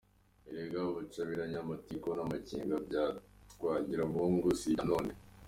Erega 0.49 0.79
ubucabiranya, 0.89 1.57
amatiku 1.63 2.07
n’amacenga 2.13 2.75
bya 2.85 3.05
Twagiramungu 3.51 4.49
si 4.59 4.69
ibya 4.73 4.85
none! 4.89 5.11